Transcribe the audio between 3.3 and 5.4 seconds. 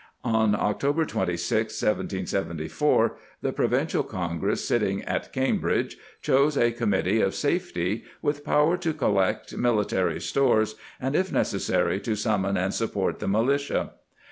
the Provincial Congress, ^ sitting at